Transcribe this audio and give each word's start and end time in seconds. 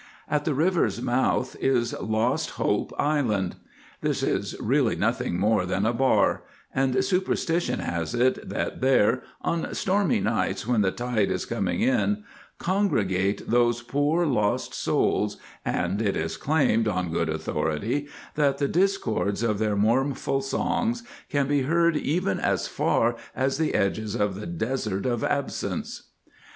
At 0.27 0.45
the 0.45 0.55
river's 0.55 0.99
mouth 0.99 1.55
is 1.59 1.93
Lost 2.01 2.49
Hope 2.57 2.91
Island; 2.97 3.55
this 4.01 4.23
is 4.23 4.55
really 4.59 4.95
nothing 4.95 5.37
more 5.39 5.63
than 5.67 5.85
a 5.85 5.93
bar, 5.93 6.41
and 6.73 7.05
superstition 7.05 7.77
has 7.81 8.15
it 8.15 8.49
that 8.49 8.81
there, 8.81 9.21
on 9.43 9.71
stormy 9.75 10.19
nights 10.19 10.65
when 10.65 10.81
the 10.81 10.89
tide 10.89 11.29
is 11.29 11.45
coming 11.45 11.81
in, 11.81 12.23
congregate 12.57 13.47
those 13.47 13.83
poor 13.83 14.25
lost 14.25 14.73
souls, 14.73 15.37
and 15.63 16.01
it 16.01 16.17
is 16.17 16.35
claimed, 16.35 16.87
on 16.87 17.11
good 17.11 17.29
authority, 17.29 18.07
that 18.33 18.57
the 18.57 18.67
discords 18.67 19.43
of 19.43 19.59
their 19.59 19.75
mournful 19.75 20.41
songs 20.41 21.03
can 21.29 21.45
be 21.47 21.61
heard 21.61 21.95
even 21.95 22.39
as 22.39 22.67
far 22.67 23.17
as 23.35 23.57
to 23.57 23.61
the 23.61 23.75
edges 23.75 24.15
of 24.15 24.33
the 24.33 24.47
Desert 24.47 25.05
of 25.05 25.23
Absence. 25.23 26.07